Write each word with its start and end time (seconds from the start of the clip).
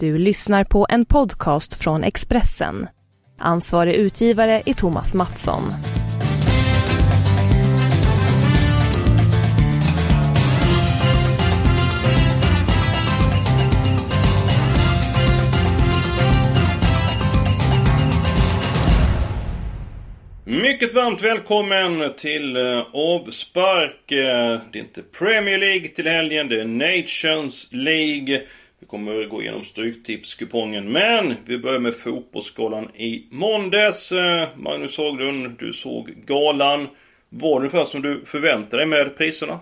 Du 0.00 0.18
lyssnar 0.18 0.64
på 0.64 0.86
en 0.90 1.04
podcast 1.04 1.82
från 1.82 2.04
Expressen. 2.04 2.86
Ansvarig 3.38 3.94
utgivare 3.94 4.62
är 4.66 4.74
Thomas 4.74 5.14
Mattsson. 5.14 5.62
Mycket 20.44 20.94
varmt 20.94 21.22
välkommen 21.22 22.14
till 22.16 22.56
eh, 22.56 22.86
avspark. 22.92 24.12
Eh, 24.12 24.60
det 24.72 24.78
är 24.78 24.82
inte 24.82 25.02
Premier 25.02 25.58
League 25.58 25.88
till 25.88 26.06
helgen, 26.06 26.48
det 26.48 26.60
är 26.60 26.64
Nations 26.64 27.68
League. 27.72 28.42
Kommer 28.90 29.28
gå 29.28 29.42
igenom 29.42 29.64
Stryktipskupongen. 29.64 30.92
Men 30.92 31.34
vi 31.44 31.58
börjar 31.58 31.78
med 31.78 31.94
Fotbollsgalan 31.94 32.90
i 32.96 33.26
måndags. 33.30 34.12
Eh, 34.12 34.48
Magnus 34.56 34.98
Haglund, 34.98 35.56
du 35.58 35.72
såg 35.72 36.14
galan. 36.26 36.88
Var 37.28 37.50
det 37.50 37.56
ungefär 37.56 37.84
som 37.84 38.02
du 38.02 38.24
förväntade 38.24 38.76
dig 38.76 38.86
med 38.86 39.16
priserna? 39.16 39.60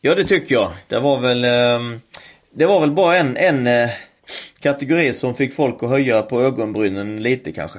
Ja 0.00 0.14
det 0.14 0.24
tycker 0.24 0.54
jag. 0.54 0.72
Det 0.88 1.00
var 1.00 1.20
väl 1.20 1.44
ehm, 1.44 2.00
Det 2.50 2.66
var 2.66 2.80
väl 2.80 2.90
bara 2.90 3.16
en, 3.16 3.36
en 3.36 3.66
eh, 3.66 3.90
kategori 4.60 5.14
som 5.14 5.34
fick 5.34 5.54
folk 5.54 5.82
att 5.82 5.90
höja 5.90 6.22
på 6.22 6.42
ögonbrynen 6.42 7.22
lite 7.22 7.52
kanske. 7.52 7.78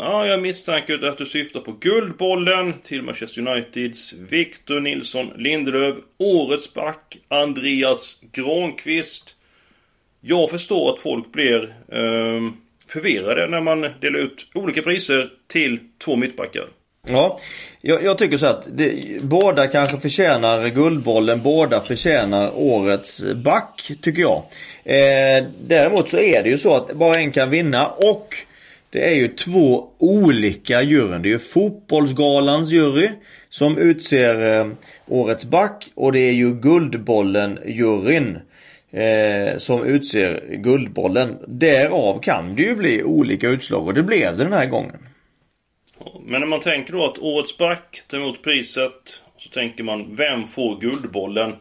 Ja, 0.00 0.26
jag 0.26 0.42
misstänker 0.42 1.04
att 1.04 1.18
du 1.18 1.26
syftar 1.26 1.60
på 1.60 1.72
Guldbollen 1.72 2.74
till 2.84 3.02
Manchester 3.02 3.48
Uniteds 3.48 4.12
Victor 4.12 4.80
Nilsson 4.80 5.32
Lindelöf. 5.36 5.96
Årets 6.18 6.74
back 6.74 7.18
Andreas 7.28 8.20
Granqvist. 8.32 9.34
Jag 10.20 10.50
förstår 10.50 10.94
att 10.94 11.00
folk 11.00 11.32
blir 11.32 11.62
eh, 11.92 12.52
förvirrade 12.88 13.48
när 13.48 13.60
man 13.60 13.80
delar 13.80 14.18
ut 14.18 14.46
olika 14.54 14.82
priser 14.82 15.30
till 15.46 15.78
två 16.04 16.16
mittbackar. 16.16 16.64
Ja, 17.06 17.38
jag, 17.80 18.04
jag 18.04 18.18
tycker 18.18 18.38
så 18.38 18.46
att 18.46 18.64
det, 18.72 19.22
båda 19.22 19.66
kanske 19.66 20.00
förtjänar 20.00 20.68
Guldbollen, 20.68 21.42
båda 21.42 21.80
förtjänar 21.80 22.52
årets 22.54 23.24
back, 23.34 23.92
tycker 24.02 24.22
jag. 24.22 24.42
Eh, 24.84 25.44
däremot 25.60 26.08
så 26.08 26.18
är 26.18 26.42
det 26.42 26.48
ju 26.48 26.58
så 26.58 26.76
att 26.76 26.92
bara 26.92 27.18
en 27.18 27.32
kan 27.32 27.50
vinna 27.50 27.86
och 27.86 28.34
det 28.90 29.08
är 29.08 29.14
ju 29.14 29.28
två 29.28 29.88
olika 29.98 30.82
juryn. 30.82 31.22
Det 31.22 31.28
är 31.28 31.30
ju 31.30 31.38
Fotbollsgalans 31.38 32.70
jury 32.70 33.08
som 33.48 33.78
utser 33.78 34.60
eh, 34.60 34.68
årets 35.06 35.44
back 35.44 35.90
och 35.94 36.12
det 36.12 36.18
är 36.18 36.32
ju 36.32 36.54
Guldbollen-juryn 36.54 38.38
eh, 38.90 39.58
som 39.58 39.84
utser 39.84 40.56
Guldbollen. 40.56 41.36
Därav 41.46 42.20
kan 42.20 42.54
det 42.54 42.62
ju 42.62 42.76
bli 42.76 43.02
olika 43.02 43.48
utslag 43.48 43.86
och 43.86 43.94
det 43.94 44.02
blev 44.02 44.36
det 44.36 44.44
den 44.44 44.52
här 44.52 44.66
gången. 44.66 44.98
Men 46.20 46.40
när 46.40 46.48
man 46.48 46.60
tänker 46.60 46.92
då 46.92 47.04
att 47.04 47.18
årets 47.18 47.58
back 47.58 48.02
tar 48.06 48.18
emot 48.18 48.42
priset 48.42 49.22
så 49.36 49.48
tänker 49.48 49.84
man 49.84 50.16
vem 50.16 50.46
får 50.46 50.80
Guldbollen? 50.80 51.52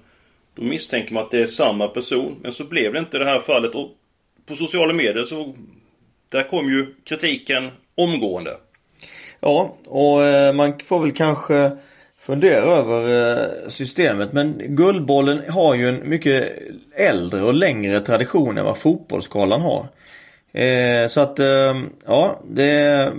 Då 0.56 0.64
misstänker 0.64 1.14
man 1.14 1.24
att 1.24 1.32
det 1.32 1.40
är 1.40 1.48
samma 1.48 1.88
person 1.88 2.36
men 2.42 2.52
så 2.52 2.64
blev 2.64 2.94
det 2.94 3.00
inte 3.00 3.18
i 3.18 3.20
det 3.20 3.26
här 3.26 3.40
fallet 3.40 3.76
och 3.76 3.90
på 4.46 4.56
sociala 4.56 4.94
medier 4.94 5.24
så 5.24 5.56
där 6.30 6.44
kom 6.44 6.66
ju 6.66 6.96
kritiken 7.04 7.70
omgående. 7.96 8.58
Ja, 9.40 9.76
och 9.86 10.24
eh, 10.24 10.54
man 10.54 10.80
får 10.80 11.00
väl 11.00 11.12
kanske 11.12 11.72
fundera 12.20 12.66
över 12.66 13.32
eh, 13.32 13.70
systemet. 13.70 14.34
Men 14.34 14.62
Guldbollen 14.68 15.50
har 15.50 15.76
ju 15.76 15.90
en 15.90 16.10
mycket 16.10 16.54
äldre 16.96 17.44
och 17.44 17.54
längre 17.54 18.02
tradition 18.02 18.58
än 18.58 18.66
vad 18.66 18.78
fotbollskalan 18.78 19.62
har. 19.62 19.88
Eh, 20.62 21.08
så 21.08 21.22
att, 21.22 21.40
ja, 22.06 22.42
det... 22.50 23.12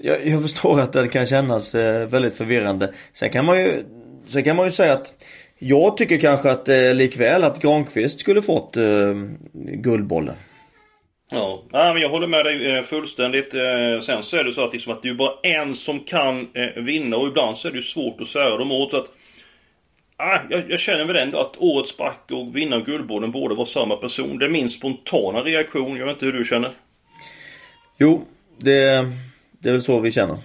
Jag, 0.00 0.42
förstår 0.42 0.80
att 0.80 0.92
det 0.92 1.08
kan 1.08 1.26
kännas 1.26 1.74
väldigt 1.74 2.34
förvirrande. 2.34 2.92
Sen 3.12 3.30
kan 3.30 3.44
man 3.44 3.58
ju, 3.58 3.84
sen 4.32 4.44
kan 4.44 4.56
man 4.56 4.66
ju 4.66 4.72
säga 4.72 4.92
att 4.92 5.12
jag 5.58 5.96
tycker 5.96 6.18
kanske 6.18 6.50
att 6.50 6.68
likväl 6.94 7.44
att 7.44 7.62
Granqvist 7.62 8.20
skulle 8.20 8.42
fått 8.42 8.76
Guldbollen. 9.52 10.34
Ja, 11.30 11.62
men 11.72 11.96
jag 12.02 12.08
håller 12.08 12.26
med 12.26 12.44
dig 12.44 12.76
eh, 12.76 12.82
fullständigt. 12.82 13.54
Eh, 13.54 14.00
sen 14.00 14.22
så 14.22 14.36
är 14.36 14.44
det 14.44 14.52
så 14.52 14.64
att, 14.64 14.72
liksom 14.72 14.92
att 14.92 15.02
det 15.02 15.08
är 15.08 15.14
bara 15.14 15.34
en 15.42 15.74
som 15.74 16.00
kan 16.00 16.48
eh, 16.54 16.82
vinna 16.82 17.16
och 17.16 17.28
ibland 17.28 17.56
så 17.56 17.68
är 17.68 17.72
det 17.72 17.78
ju 17.78 17.82
svårt 17.82 18.20
att 18.20 18.26
säga 18.26 18.56
dem 18.56 18.72
åt. 18.72 18.90
Så 18.90 18.96
att, 18.96 19.08
ah, 20.16 20.38
jag, 20.50 20.70
jag 20.70 20.80
känner 20.80 21.04
väl 21.04 21.16
ändå 21.16 21.38
att 21.38 21.56
årets 21.58 21.96
back 21.96 22.30
och 22.30 22.56
vinnaren 22.56 22.84
Guldbollen 22.84 23.30
borde 23.30 23.54
vara 23.54 23.66
samma 23.66 23.96
person. 23.96 24.38
Det 24.38 24.44
är 24.44 24.50
min 24.50 24.68
spontana 24.68 25.42
reaktion. 25.42 25.96
Jag 25.96 26.06
vet 26.06 26.14
inte 26.14 26.26
hur 26.26 26.32
du 26.32 26.44
känner? 26.44 26.70
Jo, 27.98 28.24
det, 28.58 29.12
det 29.58 29.68
är 29.68 29.72
väl 29.72 29.82
så 29.82 30.00
vi 30.00 30.12
känner. 30.12 30.38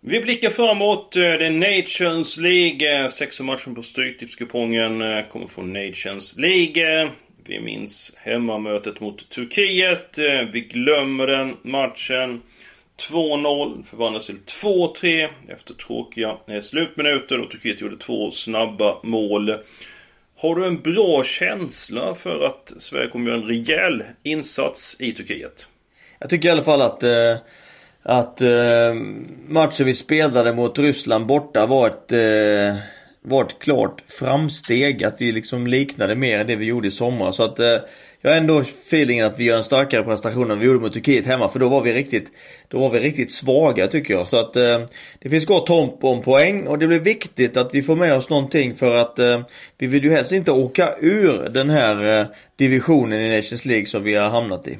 Vi 0.00 0.20
blickar 0.20 0.50
framåt. 0.50 1.12
Det 1.12 1.46
är 1.46 1.78
Nations 1.78 2.36
League. 2.36 3.10
Sex 3.10 3.40
matchen 3.40 3.74
på 3.74 3.82
Stryktipskupongen 3.82 5.24
kommer 5.32 5.46
från 5.46 5.72
Nations 5.72 6.38
League. 6.38 7.10
Vi 7.48 7.60
minns 7.60 8.12
hemmamötet 8.16 9.00
mot 9.00 9.30
Turkiet. 9.30 10.18
Eh, 10.18 10.48
vi 10.52 10.60
glömmer 10.60 11.26
den 11.26 11.56
matchen. 11.62 12.42
2-0 13.10 13.84
förvandlas 13.84 14.26
till 14.26 14.38
2-3 14.62 15.28
efter 15.48 15.74
tråkiga 15.74 16.36
eh, 16.46 16.60
slutminuter 16.60 17.40
och 17.40 17.50
Turkiet 17.50 17.80
gjorde 17.80 17.96
två 17.96 18.30
snabba 18.30 18.98
mål. 19.02 19.54
Har 20.36 20.54
du 20.56 20.66
en 20.66 20.80
bra 20.80 21.24
känsla 21.24 22.14
för 22.14 22.46
att 22.46 22.72
Sverige 22.78 23.08
kommer 23.08 23.30
göra 23.30 23.40
en 23.40 23.48
rejäl 23.48 24.02
insats 24.22 24.96
i 25.00 25.12
Turkiet? 25.12 25.66
Jag 26.18 26.30
tycker 26.30 26.48
i 26.48 26.52
alla 26.52 26.62
fall 26.62 26.82
att 26.82 27.02
eh, 27.02 27.36
att 28.02 28.40
eh, 28.40 28.94
matchen 29.48 29.86
vi 29.86 29.94
spelade 29.94 30.52
mot 30.52 30.78
Ryssland 30.78 31.26
borta 31.26 31.66
var 31.66 31.86
ett 31.86 32.12
var 33.28 33.44
ett 33.44 33.58
klart 33.58 34.02
framsteg. 34.08 35.04
Att 35.04 35.20
vi 35.20 35.32
liksom 35.32 35.66
liknade 35.66 36.14
mer 36.14 36.44
det 36.44 36.56
vi 36.56 36.64
gjorde 36.64 36.88
i 36.88 36.90
sommar. 36.90 37.30
Så 37.30 37.42
att 37.42 37.60
eh, 37.60 37.78
jag 38.20 38.30
har 38.30 38.36
ändå 38.36 38.60
feelingen 38.60 39.26
att 39.26 39.38
vi 39.38 39.44
gör 39.44 39.56
en 39.56 39.64
starkare 39.64 40.02
prestation 40.02 40.50
än 40.50 40.58
vi 40.58 40.66
gjorde 40.66 40.78
mot 40.78 40.92
Turkiet 40.92 41.26
hemma. 41.26 41.48
För 41.48 41.58
då 41.58 41.68
var 41.68 41.82
vi 41.82 41.92
riktigt, 41.92 42.32
då 42.68 42.78
var 42.78 42.90
vi 42.90 43.00
riktigt 43.00 43.32
svaga 43.32 43.86
tycker 43.86 44.14
jag. 44.14 44.28
Så 44.28 44.36
att 44.36 44.56
eh, 44.56 44.80
det 45.18 45.30
finns 45.30 45.46
gott 45.46 45.68
hopp 45.68 46.04
om 46.04 46.22
poäng. 46.22 46.66
Och 46.66 46.78
det 46.78 46.86
blir 46.86 47.00
viktigt 47.00 47.56
att 47.56 47.74
vi 47.74 47.82
får 47.82 47.96
med 47.96 48.14
oss 48.16 48.30
någonting 48.30 48.74
för 48.74 48.96
att 48.96 49.18
eh, 49.18 49.42
vi 49.78 49.86
vill 49.86 50.04
ju 50.04 50.10
helst 50.10 50.32
inte 50.32 50.52
åka 50.52 50.94
ur 51.00 51.48
den 51.48 51.70
här 51.70 52.20
eh, 52.20 52.26
divisionen 52.56 53.20
i 53.20 53.36
Nations 53.36 53.64
League 53.64 53.86
som 53.86 54.02
vi 54.02 54.14
har 54.14 54.30
hamnat 54.30 54.68
i. 54.68 54.78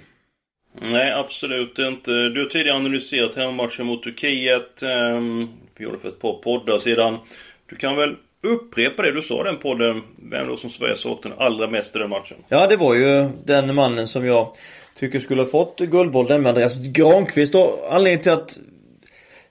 Nej, 0.81 1.13
absolut 1.13 1.79
inte. 1.79 2.11
Du 2.11 2.41
har 2.43 2.49
tidigare 2.49 2.77
analyserat 2.77 3.35
hemmamatchen 3.35 3.87
mot 3.87 4.03
Turkiet. 4.03 4.83
Ehm, 4.83 5.49
vi 5.77 5.85
gjorde 5.85 5.99
för 5.99 6.09
ett 6.09 6.21
par 6.21 6.33
poddar 6.33 6.79
sedan. 6.79 7.19
Du 7.67 7.77
kan 7.77 7.97
väl 7.97 8.17
upprepa 8.43 9.03
det 9.03 9.13
du 9.13 9.23
sa 9.23 9.41
i 9.41 9.45
den 9.45 9.59
podden. 9.59 10.03
Vem 10.31 10.49
då 10.49 10.57
som 10.57 10.71
Sverige 10.71 10.97
saknade 10.97 11.37
allra 11.43 11.71
mest 11.71 11.97
i 11.97 11.99
den 11.99 12.11
matchen? 12.11 12.37
Ja, 12.49 12.67
det 12.67 12.77
var 12.77 12.95
ju 12.95 13.29
den 13.45 13.75
mannen 13.75 14.09
som 14.09 14.27
jag 14.27 14.55
tycker 14.99 15.21
skulle 15.21 15.43
ha 15.43 15.49
fått 15.49 15.79
Guldbollen 15.79 16.43
med 16.43 16.49
Andreas 16.49 16.79
Granqvist. 16.79 17.55
Och 17.55 17.87
anledningen 17.91 18.23
till 18.23 18.33
att 18.33 18.59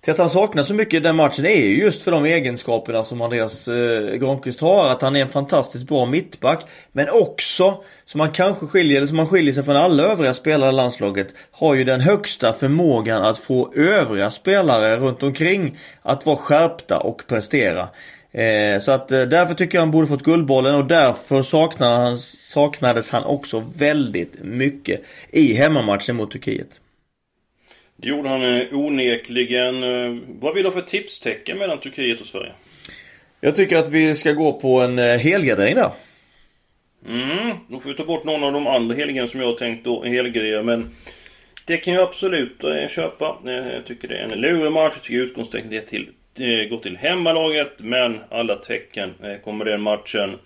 till 0.02 0.12
att 0.12 0.18
han 0.18 0.30
saknas 0.30 0.68
så 0.68 0.74
mycket 0.74 0.94
i 0.94 1.00
den 1.00 1.16
matchen 1.16 1.46
är 1.46 1.66
ju 1.66 1.80
just 1.80 2.02
för 2.02 2.12
de 2.12 2.26
egenskaperna 2.26 3.04
som 3.04 3.22
Andreas 3.22 3.68
eh, 3.68 4.16
Granqvist 4.16 4.62
har. 4.62 4.88
Att 4.88 5.02
han 5.02 5.16
är 5.16 5.22
en 5.22 5.30
fantastiskt 5.30 5.88
bra 5.88 6.06
mittback. 6.06 6.66
Men 6.92 7.10
också, 7.10 7.84
som 8.06 8.20
han 8.20 8.32
kanske 8.32 8.68
skiljer, 8.68 8.98
eller 8.98 9.08
som 9.08 9.18
han 9.18 9.28
skiljer 9.28 9.54
sig 9.54 9.64
från 9.64 9.76
alla 9.76 10.04
övriga 10.04 10.34
spelare 10.34 10.70
i 10.70 10.74
landslaget, 10.74 11.28
har 11.52 11.76
ju 11.76 11.84
den 11.84 12.02
högsta 12.02 12.54
förmågan 12.54 13.24
att 13.24 13.38
få 13.38 13.74
övriga 13.74 14.32
spelare 14.32 14.98
runt 14.98 15.24
omkring 15.24 15.78
att 16.02 16.26
vara 16.26 16.38
skärpta 16.38 17.00
och 17.00 17.24
prestera. 17.28 17.90
Eh, 18.38 18.80
så 18.80 18.92
att 18.92 19.12
eh, 19.12 19.22
därför 19.22 19.54
tycker 19.54 19.78
jag 19.78 19.82
han 19.82 19.92
borde 19.92 20.08
fått 20.08 20.24
Guldbollen 20.24 20.76
och 20.76 20.86
därför 20.86 21.42
saknade 21.42 21.96
han, 21.96 22.18
saknades 22.18 23.12
han 23.12 23.24
också 23.24 23.64
väldigt 23.78 24.44
mycket 24.44 25.02
i 25.32 25.54
hemmamatchen 25.54 26.16
mot 26.16 26.32
Turkiet. 26.32 26.80
Det 27.96 28.08
gjorde 28.08 28.30
han 28.30 28.44
eh, 28.44 28.74
onekligen. 28.74 29.84
Eh, 29.84 30.22
vad 30.28 30.56
vill 30.56 30.64
du 30.64 30.70
ha 30.70 30.74
för 30.74 30.82
tipstecken 30.82 31.58
mellan 31.58 31.80
Turkiet 31.80 32.22
och 32.22 32.28
Sverige? 32.28 32.52
Jag 33.42 33.56
tycker 33.56 33.78
att 33.78 33.90
vi 33.90 34.16
ska 34.16 34.32
gå 34.32 34.54
på 34.54 34.82
en 34.82 34.98
eh, 34.98 35.18
helgardering 35.18 35.76
där. 35.76 35.92
Mm, 37.08 37.58
då 37.70 37.80
får 37.80 37.90
vi 37.90 37.96
ta 37.96 38.06
bort 38.06 38.24
någon 38.24 38.44
av 38.44 38.54
de 38.54 38.68
andra 38.68 38.96
helgerna 38.96 39.28
som 39.28 39.40
jag 39.40 39.48
har 39.48 39.56
tänkt 39.56 39.88
att 39.88 40.08
helgardera 40.08 40.64
men 40.64 40.90
det 41.66 41.78
kan 41.78 41.94
jag 41.94 42.04
absolut 42.04 42.64
köpa. 42.90 43.38
Jag 43.46 43.86
tycker 43.86 44.08
det 44.08 44.18
är 44.18 44.24
en 44.24 44.40
lurig 44.42 44.72
match. 44.72 44.94
Jag 44.96 45.04
tycker 45.04 45.24
utgångstecknet 45.24 45.84
är 45.84 45.88
till 45.88 46.08
Eh, 46.40 46.70
gå 46.70 46.78
till 46.78 46.98
hemmalaget, 46.98 47.74
men 47.78 48.20
alla 48.30 48.56
tecken 48.56 49.14
eh, 49.24 49.38
kommer 49.44 49.66
den 49.66 49.82
matchen. 49.82 50.38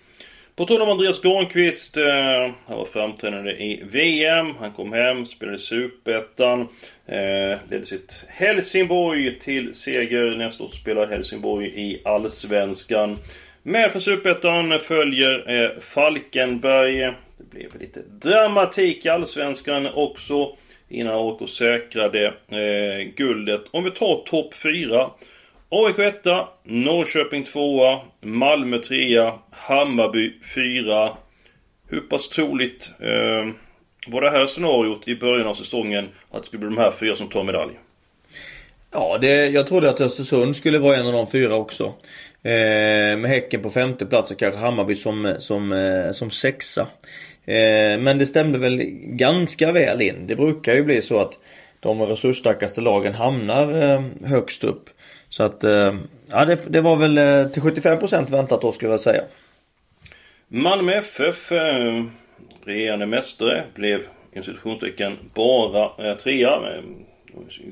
På 0.56 0.66
tal 0.66 0.82
om 0.82 0.90
Andreas 0.90 1.22
Granqvist, 1.22 1.98
eh, 1.98 2.52
han 2.66 2.78
var 2.78 2.86
framträdande 2.86 3.52
i 3.52 3.84
VM, 3.84 4.56
han 4.60 4.72
kom 4.72 4.94
hem, 4.94 5.26
spelade 5.26 5.58
Superettan, 5.58 6.62
eh, 7.06 7.60
ledde 7.70 7.86
sitt 7.86 8.26
Helsingborg 8.30 9.40
till 9.40 9.74
seger. 9.74 10.38
Nästa 10.38 10.64
år 10.64 10.68
spelar 10.68 11.08
Helsingborg 11.08 11.68
i 11.68 12.02
Allsvenskan. 12.06 13.18
Med 13.64 13.92
för 13.92 14.00
Superettan 14.00 14.80
följer 14.80 15.64
eh, 15.64 15.80
Falkenberg. 15.80 17.00
Det 17.38 17.50
blev 17.52 17.80
lite 17.80 18.02
dramatik 18.22 19.06
i 19.06 19.10
Allsvenskan 19.10 19.88
också 19.94 20.56
innan 20.90 21.14
AIK 21.16 21.50
säkrade 21.50 22.28
eh, 22.28 23.08
guldet. 23.16 23.62
Om 23.72 23.84
vi 23.84 23.92
tar 23.92 24.24
topp 24.26 24.54
4. 24.54 25.10
AIK 25.74 26.00
1, 26.00 26.28
Norrköping 26.64 27.44
2, 27.44 28.00
Malmö 28.22 28.78
3, 28.78 29.32
Hammarby 29.52 30.34
4. 30.56 31.18
Hur 31.88 32.00
pass 32.00 32.30
troligt 32.30 32.92
eh, 33.00 33.54
var 34.08 34.22
det 34.22 34.32
här 34.32 34.46
scenariot 34.46 35.08
i 35.08 35.16
början 35.16 35.48
av 35.48 35.54
säsongen 35.54 36.08
att 36.32 36.42
det 36.42 36.48
skulle 36.48 36.60
bli 36.60 36.76
de 36.76 36.82
här 36.82 36.92
fyra 36.92 37.16
som 37.16 37.28
tar 37.28 37.44
medalj? 37.44 37.72
Ja, 38.92 39.18
det, 39.22 39.48
jag 39.48 39.68
trodde 39.68 39.90
att 39.90 40.02
Östersund 40.02 40.56
skulle 40.56 40.80
vara 40.80 40.98
en 40.98 41.08
av 41.08 41.14
de 41.14 41.28
fyra 41.28 41.56
också. 41.56 41.84
Eh, 42.44 43.18
med 43.18 43.26
Häcken 43.26 43.62
på 43.62 43.70
femte 43.70 44.06
plats 44.06 44.32
och 44.32 44.40
kanske 44.40 44.60
Hammarby 44.60 44.96
som, 44.96 45.36
som, 45.40 45.72
eh, 45.72 46.12
som 46.12 46.32
sexa. 46.32 46.82
Eh, 47.46 48.00
men 48.00 48.18
det 48.18 48.26
stämde 48.26 48.60
väl 48.60 48.82
ganska 49.04 49.72
väl 49.72 50.02
in. 50.02 50.28
Det 50.28 50.36
brukar 50.36 50.74
ju 50.74 50.84
bli 50.84 51.02
så 51.02 51.20
att 51.20 51.34
de 51.80 52.02
resursstarkaste 52.02 52.82
lagen 52.82 53.14
hamnar 53.14 53.82
eh, 53.82 54.02
högst 54.26 54.64
upp. 54.64 54.90
Så 55.32 55.44
att, 55.44 55.64
eh, 55.64 55.96
ja 56.32 56.46
det, 56.46 56.60
det 56.68 56.82
var 56.82 56.96
väl 56.96 57.18
eh, 57.18 57.48
till 57.48 57.62
75% 57.62 58.32
väntat 58.32 58.62
då 58.62 58.72
skulle 58.72 58.92
jag 58.92 59.00
säga. 59.00 59.24
Malmö 60.48 60.94
FF, 60.94 61.52
eh, 61.52 62.04
regerande 62.66 63.06
mästare, 63.06 63.64
blev 63.74 64.02
institutionstecken 64.34 65.18
bara 65.34 66.16
trea. 66.16 66.60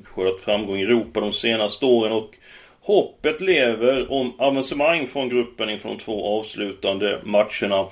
Skördat 0.04 0.40
framgång 0.42 0.78
i 0.78 0.84
Europa 0.84 1.20
de 1.20 1.34
senaste 1.34 1.86
åren 1.86 2.12
och 2.12 2.38
hoppet 2.82 3.42
lever 3.42 4.12
om 4.12 4.40
avancemang 4.40 5.08
från 5.08 5.30
gruppen 5.30 5.70
inför 5.70 5.90
de 5.90 5.98
två 5.98 6.40
avslutande 6.40 7.20
matcherna. 7.24 7.88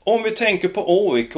Om 0.00 0.22
vi 0.22 0.30
tänker 0.30 0.68
på 0.68 1.12
AIK. 1.14 1.34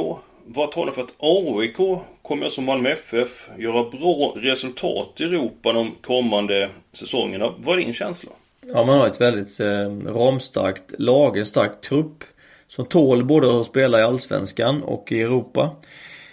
Vad 0.46 0.72
talar 0.72 0.92
för 0.92 1.02
att 1.02 1.14
AIK 1.18 1.76
kommer 2.22 2.48
som 2.48 2.64
Malmö 2.64 2.90
FF 2.90 3.50
göra 3.58 3.90
bra 3.90 4.34
resultat 4.36 5.20
i 5.20 5.24
Europa 5.24 5.72
de 5.72 5.94
kommande 6.02 6.70
säsongerna? 6.92 7.54
Vad 7.58 7.78
är 7.78 7.84
din 7.84 7.94
känsla? 7.94 8.30
Ja 8.66 8.84
man 8.84 8.98
har 8.98 9.06
ett 9.06 9.20
väldigt 9.20 9.60
eh, 9.60 9.90
ramstarkt 10.06 10.94
lag, 10.98 11.38
en 11.38 11.46
stark 11.46 11.80
trupp. 11.80 12.24
Som 12.68 12.86
tål 12.86 13.24
både 13.24 13.60
att 13.60 13.66
spela 13.66 14.00
i 14.00 14.02
Allsvenskan 14.02 14.82
och 14.82 15.12
i 15.12 15.22
Europa. 15.22 15.76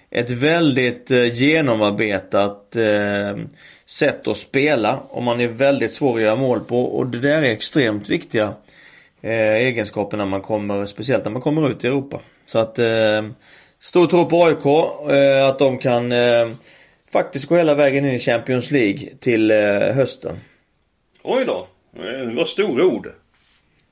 Ett 0.09 0.31
väldigt 0.31 1.11
eh, 1.11 1.33
genomarbetat 1.33 2.75
eh, 2.75 3.37
sätt 3.85 4.27
att 4.27 4.37
spela 4.37 4.99
och 5.09 5.23
man 5.23 5.41
är 5.41 5.47
väldigt 5.47 5.93
svår 5.93 6.15
att 6.15 6.21
göra 6.21 6.35
mål 6.35 6.59
på 6.59 6.83
och 6.83 7.07
det 7.07 7.19
där 7.19 7.41
är 7.41 7.51
extremt 7.51 8.09
viktiga 8.09 8.53
eh, 9.21 9.53
egenskaper 9.53 10.17
när 10.17 10.25
man 10.25 10.41
kommer, 10.41 10.85
speciellt 10.85 11.25
när 11.25 11.31
man 11.31 11.41
kommer 11.41 11.69
ut 11.69 11.83
i 11.83 11.87
Europa. 11.87 12.19
Så 12.45 12.59
att 12.59 12.79
eh, 12.79 13.21
stor 13.79 14.07
tro 14.07 14.25
på 14.25 14.43
AIK, 14.43 14.65
eh, 15.11 15.47
att 15.47 15.59
de 15.59 15.77
kan 15.77 16.11
eh, 16.11 16.49
faktiskt 17.11 17.45
gå 17.45 17.57
hela 17.57 17.75
vägen 17.75 18.05
in 18.05 18.15
i 18.15 18.19
Champions 18.19 18.71
League 18.71 19.09
till 19.19 19.51
eh, 19.51 19.57
hösten. 19.79 20.39
Oj 21.23 21.45
då, 21.45 21.67
det 21.91 22.35
var 22.35 22.45
stora 22.45 22.85
ord. 22.85 23.11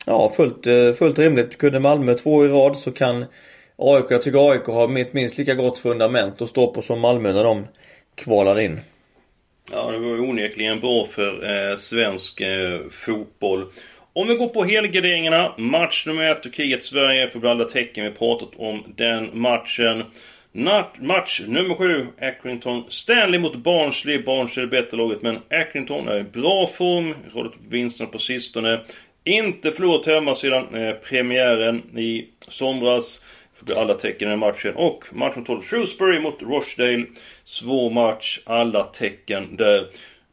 Ja, 0.05 0.29
fullt, 0.29 0.63
fullt 0.97 1.19
rimligt. 1.19 1.57
Kunde 1.57 1.79
Malmö 1.79 2.13
två 2.13 2.45
i 2.45 2.47
rad 2.47 2.77
så 2.77 2.91
kan 2.91 3.25
AIK, 3.77 4.05
jag 4.09 4.21
tycker 4.21 4.51
AIK 4.51 4.65
har 4.65 4.99
ett 4.99 5.13
minst 5.13 5.37
lika 5.37 5.53
gott 5.53 5.77
fundament 5.77 6.41
att 6.41 6.49
stå 6.49 6.73
på 6.73 6.81
som 6.81 6.99
Malmö 6.99 7.33
när 7.33 7.43
de 7.43 7.67
kvalar 8.15 8.59
in. 8.59 8.79
Ja, 9.71 9.91
det 9.91 9.99
var 9.99 10.19
onekligen 10.19 10.79
bra 10.79 11.05
för 11.05 11.69
eh, 11.69 11.75
svensk 11.75 12.41
eh, 12.41 12.79
fotboll. 12.91 13.65
Om 14.17 14.27
vi 14.27 14.35
går 14.35 14.47
på 14.47 14.63
helgarderingarna. 14.63 15.53
Match 15.57 16.05
nummer 16.07 16.23
ett, 16.23 16.43
Turkiet-Sverige. 16.43 17.29
För 17.29 17.45
alla 17.45 17.63
tecken 17.63 18.05
vi 18.05 18.11
pratat 18.11 18.49
om 18.55 18.83
den 18.95 19.39
matchen. 19.39 20.03
Nat 20.51 21.01
match 21.01 21.41
nummer 21.47 21.75
sju, 21.75 22.07
Accrington. 22.21 22.83
Stanley 22.87 23.39
mot 23.39 23.55
Barnsley. 23.55 24.23
Barnsley 24.23 24.65
är 24.65 24.67
det 24.67 24.81
bättre 24.81 24.97
laget, 24.97 25.21
men 25.21 25.39
Accrington 25.49 26.07
är 26.07 26.17
i 26.17 26.23
bra 26.23 26.67
form. 26.67 27.15
Rådet 27.33 27.51
upp 27.51 27.59
vinsterna 27.69 28.09
på 28.09 28.19
sistone. 28.19 28.79
Inte 29.23 29.71
förlorat 29.71 30.05
hemma 30.05 30.35
sedan 30.35 30.75
eh, 30.75 30.93
premiären 30.93 31.97
i 31.97 32.25
somras. 32.47 33.23
För 33.53 33.81
alla 33.81 33.93
tecken 33.93 34.27
i 34.27 34.29
den 34.29 34.39
matchen. 34.39 34.75
Och 34.75 35.05
match 35.11 35.35
nummer 35.35 35.47
12, 35.47 35.61
Shrewsbury 35.61 36.19
mot 36.19 36.41
Rochdale. 36.41 37.05
Svår 37.43 37.89
match, 37.89 38.39
alla 38.45 38.83
tecken 38.83 39.55
där. 39.55 39.87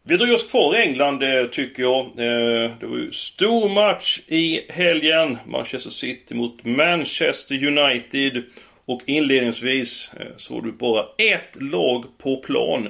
Vi 0.07 0.17
drog 0.17 0.33
oss 0.33 0.51
kvar 0.51 0.77
i 0.77 0.83
England 0.83 1.23
eh, 1.23 1.47
tycker 1.47 1.83
jag. 1.83 2.05
Eh, 2.07 2.71
det 2.81 2.87
var 2.87 2.97
ju 2.97 3.13
stor 3.13 3.69
match 3.69 4.21
i 4.27 4.61
helgen. 4.69 5.39
Manchester 5.47 5.91
City 5.91 6.35
mot 6.35 6.65
Manchester 6.65 7.67
United. 7.67 8.43
Och 8.85 9.01
inledningsvis 9.07 10.11
eh, 10.21 10.27
så 10.37 10.55
var 10.55 10.63
det 10.63 10.73
bara 10.73 11.05
ett 11.19 11.63
lag 11.63 12.05
på 12.19 12.37
plan. 12.37 12.89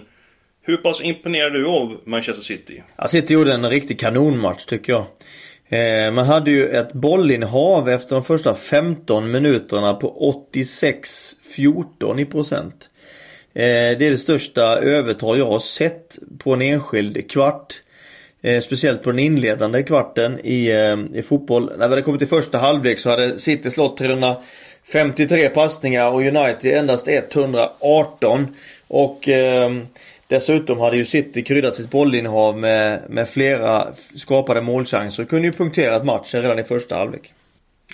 Hur 0.63 0.77
pass 0.77 1.03
imponerad 1.03 1.57
är 1.57 1.59
du 1.59 1.67
av 1.67 2.01
Manchester 2.05 2.43
City? 2.43 2.83
Ja, 2.97 3.09
City 3.09 3.35
gjorde 3.35 3.53
en 3.53 3.71
riktig 3.71 4.01
kanonmatch 4.01 4.65
tycker 4.65 4.93
jag. 4.93 5.07
Man 6.15 6.27
hade 6.27 6.51
ju 6.51 6.69
ett 6.69 6.93
bollinnehav 6.93 7.89
efter 7.89 8.17
de 8.17 8.25
första 8.25 8.55
15 8.55 9.31
minuterna 9.31 9.95
på 9.95 10.35
86-14 10.53 12.21
i 12.21 12.25
procent. 12.25 12.91
Eh, 13.55 13.99
det 13.99 14.07
är 14.07 14.11
det 14.11 14.19
största 14.19 14.63
övertal 14.79 15.39
jag 15.39 15.47
har 15.47 15.59
sett 15.59 16.19
på 16.39 16.53
en 16.55 16.63
enskild 16.63 17.31
kvart. 17.31 17.75
Eh, 18.43 18.61
speciellt 18.61 19.03
på 19.03 19.11
den 19.11 19.19
inledande 19.19 19.83
kvarten 19.83 20.41
i, 20.45 20.71
eh, 20.71 21.19
i 21.19 21.23
fotboll. 21.23 21.65
När 21.65 21.89
vi 21.89 21.93
hade 21.93 22.03
kommit 22.03 22.19
till 22.19 22.29
första 22.29 22.59
halvlek 22.59 22.99
så 22.99 23.11
hade 23.11 23.39
City 23.39 23.71
slått 23.71 23.97
353 23.97 25.49
passningar 25.49 26.11
och 26.11 26.21
United 26.21 26.79
endast 26.79 27.09
118. 27.09 28.47
Och 28.89 29.29
eh, 29.29 29.71
dessutom 30.29 30.81
hade 30.81 30.97
ju 30.97 31.05
City 31.05 31.43
kryddat 31.43 31.77
sitt 31.77 31.91
bollinnehav 31.91 32.59
med, 32.59 33.01
med 33.09 33.29
flera 33.29 33.95
skapade 34.17 34.61
målchanser 34.61 35.23
och 35.23 35.29
kunde 35.29 35.47
ju 35.47 35.53
punkterat 35.53 36.05
matchen 36.05 36.43
redan 36.43 36.59
i 36.59 36.65
första 36.65 36.97
halvlek. 36.97 37.33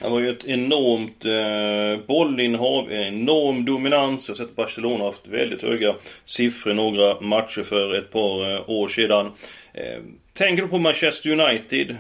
Han 0.01 0.13
var 0.13 0.21
ju 0.21 0.31
ett 0.31 0.45
enormt 0.45 1.25
eh, 1.25 2.07
bollinnehav, 2.07 2.93
en 2.93 3.03
enorm 3.03 3.65
dominans. 3.65 4.29
Jag 4.29 4.35
har 4.35 4.45
sett 4.45 4.57
Barcelona 4.57 5.05
haft 5.05 5.29
väldigt 5.29 5.63
höga 5.63 5.95
siffror 6.25 6.75
några 6.75 7.21
matcher 7.21 7.63
för 7.63 7.95
ett 7.95 8.13
par 8.13 8.55
eh, 8.55 8.71
år 8.71 8.89
sedan. 8.89 9.27
Eh, 9.75 10.03
tänker 10.33 10.63
du 10.63 10.69
på 10.69 10.79
Manchester 10.79 11.31
United? 11.31 11.97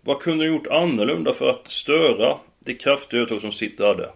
Vad 0.00 0.20
kunde 0.20 0.44
du 0.44 0.52
gjort 0.52 0.66
annorlunda 0.66 1.32
för 1.32 1.50
att 1.50 1.70
störa 1.70 2.36
det 2.58 2.74
kraftiga 2.74 3.20
övertag 3.20 3.40
som 3.40 3.52
City 3.52 3.82
hade? 3.82 4.10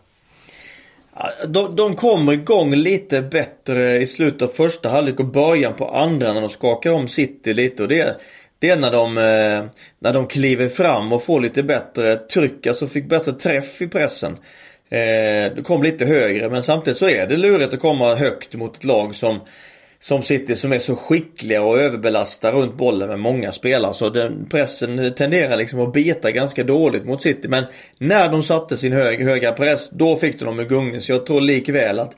De, 1.47 1.77
de 1.77 1.97
kommer 1.97 2.33
igång 2.33 2.75
lite 2.75 3.23
bättre 3.23 3.97
i 3.97 4.07
slutet 4.07 4.43
av 4.43 4.49
första 4.49 4.89
halvlek 4.89 5.21
och 5.21 5.27
början 5.27 5.77
på 5.77 5.89
andra 5.89 6.33
när 6.33 6.41
de 6.41 6.49
skakar 6.49 6.93
om 6.93 7.09
City 7.09 7.55
lite 7.55 7.83
och 7.83 7.89
det 7.89 8.21
det 8.59 8.71
är 8.71 8.77
när 8.77 8.91
de, 8.91 9.19
eh, 9.19 9.65
när 9.99 10.13
de 10.13 10.27
kliver 10.27 10.69
fram 10.69 11.13
och 11.13 11.23
får 11.23 11.41
lite 11.41 11.63
bättre 11.63 12.17
tryck, 12.17 12.67
alltså 12.67 12.87
fick 12.87 13.09
bättre 13.09 13.33
träff 13.33 13.83
i 13.83 13.89
pressen. 13.89 14.33
Eh, 14.91 15.53
det 15.55 15.65
kom 15.65 15.83
lite 15.83 16.05
högre 16.05 16.51
men 16.51 16.63
samtidigt 16.63 16.99
så 16.99 17.09
är 17.09 17.27
det 17.27 17.37
lurigt 17.37 17.75
att 17.75 17.81
komma 17.81 18.15
högt 18.15 18.55
mot 18.55 18.77
ett 18.77 18.85
lag 18.85 19.15
som 19.15 19.41
som 20.01 20.23
City 20.23 20.57
som 20.57 20.73
är 20.73 20.79
så 20.79 20.97
skickliga 20.97 21.63
och 21.63 21.79
överbelastar 21.79 22.53
runt 22.53 22.75
bollen 22.75 23.09
med 23.09 23.19
många 23.19 23.53
spelare. 23.53 23.95
Så 23.95 24.11
den 24.11 24.47
pressen 24.51 25.15
tenderar 25.15 25.57
liksom 25.57 25.81
att 25.81 25.93
bita 25.93 26.31
ganska 26.31 26.65
dåligt 26.65 27.05
mot 27.05 27.23
City. 27.23 27.49
Men 27.49 27.65
när 27.99 28.29
de 28.29 28.43
satte 28.43 28.77
sin 28.77 28.93
hög, 28.93 29.23
höga 29.23 29.53
press, 29.53 29.91
då 29.91 30.17
fick 30.17 30.39
de 30.39 30.45
dem 30.45 30.61
i 30.61 30.65
gungning. 30.65 31.01
Så 31.01 31.13
jag 31.13 31.27
tror 31.27 31.41
likväl 31.41 31.99
att 31.99 32.17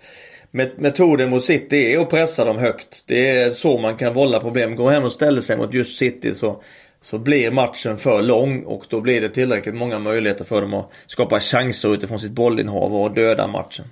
metoden 0.50 1.30
mot 1.30 1.45
City 1.45 1.95
är 1.95 1.99
att 1.99 2.11
pressa 2.11 2.45
dem 2.45 2.59
högt. 2.59 3.04
Det 3.07 3.28
är 3.28 3.50
så 3.50 3.78
man 3.78 3.97
kan 3.97 4.14
vålla 4.14 4.40
problem. 4.40 4.76
Går 4.76 4.90
hem 4.90 5.04
och 5.04 5.12
ställer 5.12 5.40
sig 5.40 5.57
mot 5.57 5.75
just 5.75 5.99
City 5.99 6.35
så, 6.35 6.62
så 7.00 7.19
blir 7.19 7.50
matchen 7.50 7.99
för 7.99 8.23
lång 8.23 8.62
och 8.62 8.85
då 8.88 9.00
blir 9.00 9.21
det 9.21 9.28
tillräckligt 9.28 9.75
många 9.75 9.99
möjligheter 9.99 10.45
för 10.45 10.61
dem 10.61 10.75
att 10.75 10.90
skapa 11.07 11.40
chanser 11.40 11.95
utifrån 11.95 12.19
sitt 12.19 12.33
bollinnehav 12.33 12.97
och 12.97 13.14
döda 13.14 13.47
matchen. 13.47 13.85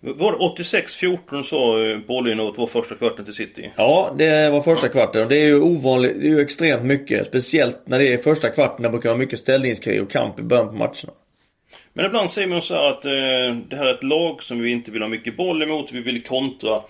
Var 0.00 0.32
det 0.32 0.62
86-14 0.62 1.42
så 1.42 1.84
eh, 1.84 1.98
bollinnehavet 1.98 2.58
var 2.58 2.66
första 2.66 2.94
kvarten 2.94 3.24
till 3.24 3.34
City? 3.34 3.70
Ja, 3.76 4.14
det 4.18 4.50
var 4.50 4.60
första 4.60 4.88
kvarten 4.88 5.22
och 5.22 5.28
det 5.28 5.36
är 5.36 5.46
ju 5.46 5.60
ovanligt, 5.60 6.20
det 6.20 6.26
är 6.26 6.30
ju 6.30 6.40
extremt 6.40 6.84
mycket. 6.84 7.26
Speciellt 7.26 7.78
när 7.84 7.98
det 7.98 8.12
är 8.12 8.18
första 8.18 8.50
kvarten, 8.50 8.82
det 8.82 8.88
brukar 8.88 9.08
vara 9.08 9.18
mycket 9.18 9.38
ställningskrig 9.38 10.02
och 10.02 10.10
kamp 10.10 10.40
i 10.40 10.42
början 10.42 10.68
på 10.68 10.74
matcherna. 10.74 11.12
Men 11.96 12.06
ibland 12.06 12.30
säger 12.30 12.48
man 12.48 12.62
så 12.62 12.74
här 12.74 12.90
att 12.90 13.04
eh, 13.04 13.56
det 13.68 13.76
här 13.76 13.86
är 13.86 13.94
ett 13.94 14.02
lag 14.02 14.42
som 14.42 14.58
vi 14.58 14.70
inte 14.70 14.90
vill 14.90 15.02
ha 15.02 15.08
mycket 15.08 15.36
boll 15.36 15.62
emot, 15.62 15.92
vi 15.92 16.00
vill 16.00 16.22
kontra. 16.22 16.82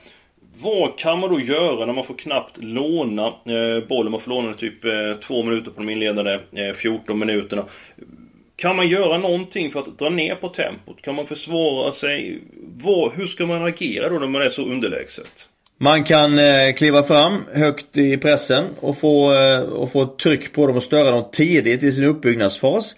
Vad 0.57 0.99
kan 0.99 1.19
man 1.19 1.31
då 1.31 1.41
göra 1.41 1.87
när 1.87 1.93
man 1.93 2.05
får 2.05 2.15
knappt 2.15 2.59
låna 2.63 3.27
eh, 3.27 3.89
bollen? 3.89 4.13
Man 4.13 4.21
får 4.21 4.31
låna 4.31 4.55
typ 4.55 4.85
eh, 4.85 4.93
två 5.23 5.43
minuter 5.43 5.71
på 5.71 5.81
de 5.81 5.89
inledande 5.89 6.33
eh, 6.33 6.73
14 6.75 7.19
minuterna. 7.19 7.65
Kan 8.57 8.77
man 8.77 8.89
göra 8.89 9.19
någonting 9.19 9.71
för 9.71 9.81
att 9.81 9.99
dra 9.99 10.09
ner 10.09 10.35
på 10.35 10.49
tempot? 10.49 11.03
Kan 11.03 11.15
man 11.15 11.27
försvara 11.27 11.93
sig? 11.93 12.39
Vad, 12.77 13.13
hur 13.13 13.27
ska 13.27 13.47
man 13.47 13.65
agera 13.65 14.09
då 14.09 14.19
när 14.19 14.27
man 14.27 14.43
är 14.43 14.51
så 14.51 14.63
underlägset? 14.63 15.49
Man 15.79 16.05
kan 16.05 16.39
eh, 16.39 16.73
kliva 16.77 17.03
fram 17.03 17.43
högt 17.53 17.97
i 17.97 18.17
pressen 18.17 18.65
och 18.81 18.99
få, 18.99 19.35
eh, 19.35 19.61
och 19.61 19.93
få 19.93 20.07
tryck 20.07 20.53
på 20.53 20.67
dem 20.67 20.77
och 20.77 20.83
störa 20.83 21.11
dem 21.11 21.25
tidigt 21.33 21.83
i 21.83 21.93
sin 21.93 22.05
uppbyggnadsfas. 22.05 22.97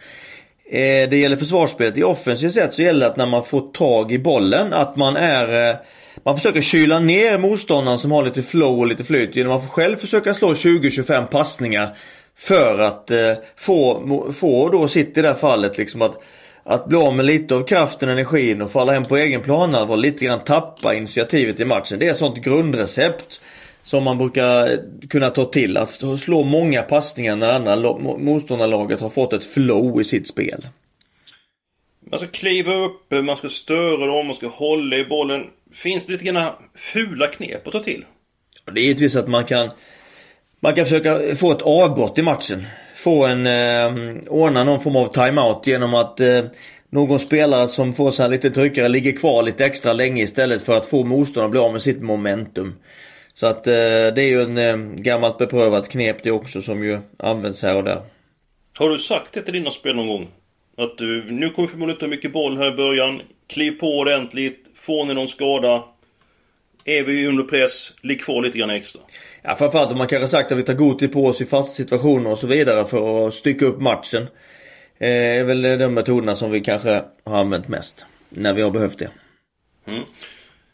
Eh, 0.71 1.09
det 1.09 1.17
gäller 1.17 1.37
försvarsspelet. 1.37 1.99
I 1.99 2.03
offensivt 2.03 2.53
sätt 2.53 2.75
så 2.75 2.83
gäller 2.83 3.01
det 3.01 3.07
att 3.07 3.17
när 3.17 3.27
man 3.27 3.45
får 3.45 3.61
tag 3.73 4.13
i 4.13 4.19
bollen 4.19 4.73
att 4.73 4.97
man 4.97 5.17
är... 5.17 5.71
Eh, 5.71 5.77
man 6.25 6.37
försöker 6.37 6.61
kyla 6.61 6.99
ner 6.99 7.39
motståndaren 7.39 7.99
som 7.99 8.13
har 8.13 8.25
lite 8.25 8.43
flow 8.43 8.79
och 8.79 8.87
lite 8.87 9.05
flyt 9.05 9.37
genom 9.37 9.53
att 9.53 9.71
själv 9.71 9.97
försöka 9.97 10.35
slå 10.35 10.53
20-25 10.53 11.27
passningar. 11.27 11.97
För 12.37 12.79
att 12.79 13.11
eh, 13.11 13.35
få, 13.57 14.33
få 14.33 14.69
då 14.69 14.89
sitt 14.89 15.19
i 15.19 15.23
det 15.23 15.29
här 15.29 15.35
fallet 15.35 15.79
liksom 15.79 16.03
att 16.03 16.23
att 16.71 16.89
bli 16.89 16.99
av 16.99 17.17
med 17.17 17.27
lite 17.27 17.55
av 17.55 17.63
kraften 17.67 18.09
och 18.09 18.13
energin 18.13 18.63
och 18.63 18.71
falla 18.71 18.93
hem 18.93 19.05
på 19.05 19.17
egen 19.17 19.41
planhalva 19.41 19.93
och 19.93 19.99
lite 19.99 20.25
grann 20.25 20.45
tappa 20.45 20.95
initiativet 20.95 21.61
i 21.61 21.65
matchen. 21.65 21.99
Det 21.99 22.07
är 22.07 22.11
ett 22.11 22.17
sånt 22.17 22.45
grundrecept 22.45 23.41
som 23.89 24.05
man 24.05 24.19
brukar 24.19 24.81
kunna 25.09 25.31
ta 25.31 25.45
till. 25.45 25.77
Att 25.77 26.03
slå 26.21 26.43
många 26.43 26.83
passningar 26.83 27.37
när 27.37 27.53
andra 27.53 27.77
motståndarlaget 28.19 29.01
har 29.01 29.09
fått 29.09 29.33
ett 29.33 29.45
flow 29.45 30.01
i 30.01 30.05
sitt 30.05 30.29
spel. 30.29 30.67
Man 32.11 32.19
ska 32.19 32.29
kliva 32.29 32.75
upp, 32.75 33.11
man 33.25 33.37
ska 33.37 33.49
störa 33.49 34.07
dem, 34.07 34.27
man 34.27 34.35
ska 34.35 34.47
hålla 34.47 34.97
i 34.97 35.05
bollen. 35.05 35.47
Finns 35.73 36.07
det 36.07 36.13
lite 36.13 36.25
grann 36.25 36.53
fula 36.75 37.27
knep 37.27 37.67
att 37.67 37.73
ta 37.73 37.83
till? 37.83 38.05
Det 38.73 38.81
är 38.81 38.85
givetvis 38.85 39.17
att 39.17 39.29
man 39.29 39.45
kan 39.45 39.71
man 40.61 40.75
kan 40.75 40.85
försöka 40.85 41.37
få 41.37 41.53
ett 41.53 41.63
avbrott 41.63 42.19
i 42.19 42.23
matchen. 42.23 42.67
Få 42.95 43.27
en, 43.27 43.47
eh, 43.47 44.23
ordna 44.29 44.65
någon 44.65 44.81
form 44.81 44.97
av 44.97 45.13
timeout 45.13 45.67
genom 45.67 45.95
att 45.95 46.21
eh, 46.21 46.45
någon 46.91 47.21
spelare 47.21 47.69
som 47.69 47.93
får 47.93 48.11
sig 48.11 48.31
lite 48.31 48.51
tryckare 48.51 48.89
ligger 48.89 49.13
kvar 49.13 49.43
lite 49.43 49.65
extra 49.65 49.93
länge 49.93 50.23
istället 50.23 50.63
för 50.63 50.77
att 50.77 50.87
få 50.87 51.05
motståndaren 51.05 51.47
att 51.47 51.51
bli 51.51 51.61
av 51.61 51.73
med 51.73 51.83
sitt 51.83 52.03
momentum. 52.03 52.75
Så 53.39 53.47
att 53.47 53.67
eh, 53.67 53.73
det 54.15 54.23
är 54.23 54.29
ju 54.29 54.43
en 54.43 54.59
eh, 54.59 54.77
gammalt 54.97 55.39
beprövat 55.39 55.89
knep 55.89 56.23
det 56.23 56.31
också 56.31 56.63
som 56.63 56.85
ju 56.85 56.99
används 57.19 57.63
här 57.63 57.77
och 57.77 57.85
där. 57.85 58.03
Har 58.79 58.91
du 58.91 58.99
sagt 58.99 59.33
det 59.33 59.43
till 59.43 59.55
dina 59.55 59.71
spel 59.71 59.97
någon 59.97 60.07
gång? 60.07 60.29
Att 60.77 60.99
du, 60.99 61.31
nu 61.31 61.51
kommer 61.51 61.69
vi 61.69 61.73
förmodligen 61.73 61.97
inte 61.97 62.05
ha 62.05 62.11
mycket 62.11 62.33
boll 62.33 62.57
här 62.57 62.73
i 62.73 62.77
början. 62.77 63.23
Kliv 63.47 63.71
på 63.71 63.99
ordentligt. 63.99 64.67
Får 64.75 65.05
ni 65.05 65.15
någon 65.15 65.29
skada? 65.29 65.85
Är 66.85 67.03
vi 67.03 67.27
under 67.27 67.45
press, 67.45 67.97
ligg 68.03 68.21
kvar 68.21 68.43
lite 68.43 68.59
grann 68.59 68.71
extra. 68.71 69.03
Ja 69.43 69.57
framförallt 69.57 69.93
om 69.93 69.99
man 69.99 70.09
kanske 70.09 70.29
sagt 70.29 70.53
att 70.53 70.59
vi 70.59 70.63
tar 70.63 70.75
god 70.75 70.99
tid 70.99 71.13
på 71.13 71.27
oss 71.27 71.41
i 71.41 71.47
fasta 71.47 71.73
situationer 71.73 72.31
och 72.31 72.39
så 72.39 72.47
vidare 72.47 72.85
för 72.85 73.27
att 73.27 73.35
stycka 73.35 73.67
upp 73.67 73.81
matchen. 73.81 74.23
Eh, 74.99 75.39
är 75.39 75.45
väl 75.45 75.63
de 75.63 75.95
metoderna 75.95 76.35
som 76.35 76.51
vi 76.51 76.61
kanske 76.61 77.03
har 77.25 77.39
använt 77.39 77.69
mest. 77.69 78.05
När 78.29 78.55
vi 78.55 78.63
har 78.63 78.71
behövt 78.71 78.99
det. 78.99 79.11
Mm. 79.87 80.05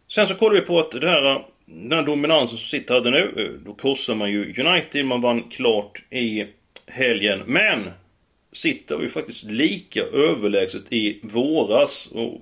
Sen 0.08 0.26
så 0.26 0.34
kollar 0.34 0.54
vi 0.54 0.60
på 0.60 0.80
att 0.80 0.90
det 0.90 1.08
här, 1.08 1.44
den 1.66 1.92
här 1.92 2.02
dominansen 2.02 2.58
som 2.58 2.78
City 2.78 2.92
hade 2.92 3.10
nu. 3.10 3.34
Eh, 3.36 3.66
då 3.66 3.74
korsar 3.74 4.14
man 4.14 4.30
ju 4.30 4.54
United. 4.62 5.06
Man 5.06 5.20
vann 5.20 5.42
klart 5.42 6.02
i 6.10 6.46
helgen. 6.86 7.42
Men 7.46 7.90
City 8.52 8.94
var 8.94 9.02
ju 9.02 9.08
faktiskt 9.08 9.44
lika 9.44 10.00
överlägset 10.00 10.92
i 10.92 11.20
våras. 11.22 12.06
Och 12.06 12.40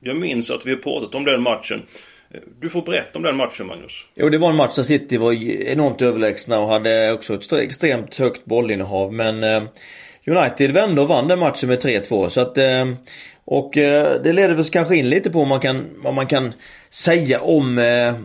jag 0.00 0.16
minns 0.16 0.50
att 0.50 0.66
vi 0.66 0.70
har 0.70 0.78
pratat 0.78 1.14
om 1.14 1.24
den 1.24 1.42
matchen. 1.42 1.82
Eh, 2.30 2.40
du 2.60 2.70
får 2.70 2.82
berätta 2.82 3.18
om 3.18 3.22
den 3.22 3.36
matchen 3.36 3.66
Magnus. 3.66 4.06
Jo 4.14 4.28
det 4.28 4.38
var 4.38 4.50
en 4.50 4.56
match 4.56 4.76
där 4.76 4.82
City 4.82 5.16
var 5.16 5.32
enormt 5.32 6.02
överlägsna 6.02 6.58
och 6.58 6.68
hade 6.68 7.12
också 7.12 7.34
ett 7.34 7.52
extremt 7.52 8.18
högt 8.18 8.44
bollinnehav. 8.44 9.12
Men 9.12 9.44
eh, 9.44 9.62
United 10.26 10.70
vände 10.70 11.00
och 11.00 11.08
vann 11.08 11.28
den 11.28 11.38
matchen 11.38 11.68
med 11.68 11.82
3-2. 11.82 12.28
Så 12.28 12.40
att, 12.40 12.58
och 13.44 13.70
det 13.74 14.32
leder 14.32 14.54
väl 14.54 14.64
kanske 14.64 14.96
in 14.96 15.10
lite 15.10 15.30
på 15.30 15.40
om 15.40 15.48
man 15.48 15.60
kan, 15.60 15.84
om 16.04 16.14
man 16.14 16.26
kan 16.26 16.52
säga 16.90 17.40
om 17.40 17.76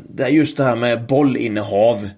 det 0.09 0.29
just 0.29 0.57
det 0.57 0.63
här 0.63 0.75
med 0.75 1.05
bollinnehav. 1.07 2.09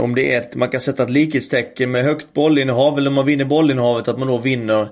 om 0.00 0.14
det 0.14 0.34
är 0.34 0.40
ett, 0.40 0.54
man 0.54 0.68
kan 0.68 0.80
sätta 0.80 1.02
ett 1.02 1.10
likhetstecken 1.10 1.90
med 1.90 2.04
högt 2.04 2.32
bollinnehav 2.32 2.98
eller 2.98 3.08
om 3.08 3.14
man 3.14 3.26
vinner 3.26 3.44
bollinnehavet 3.44 4.08
att 4.08 4.18
man 4.18 4.28
då 4.28 4.38
vinner, 4.38 4.88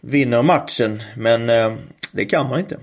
vinner 0.00 0.42
matchen. 0.42 1.02
Men 1.16 1.46
det 2.12 2.24
kan 2.24 2.48
man 2.48 2.58
inte. 2.60 2.74